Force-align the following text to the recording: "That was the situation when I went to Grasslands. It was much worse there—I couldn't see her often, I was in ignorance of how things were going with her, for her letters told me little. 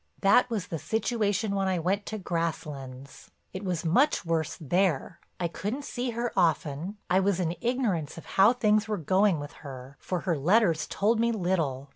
"That 0.21 0.49
was 0.49 0.65
the 0.69 0.79
situation 0.79 1.53
when 1.53 1.67
I 1.67 1.77
went 1.77 2.07
to 2.07 2.17
Grasslands. 2.17 3.29
It 3.53 3.63
was 3.63 3.85
much 3.85 4.25
worse 4.25 4.57
there—I 4.59 5.47
couldn't 5.47 5.85
see 5.85 6.09
her 6.17 6.33
often, 6.35 6.97
I 7.07 7.19
was 7.19 7.39
in 7.39 7.55
ignorance 7.61 8.17
of 8.17 8.25
how 8.25 8.51
things 8.53 8.87
were 8.87 8.97
going 8.97 9.39
with 9.39 9.51
her, 9.61 9.97
for 9.99 10.21
her 10.21 10.35
letters 10.39 10.87
told 10.87 11.19
me 11.19 11.31
little. 11.31 11.87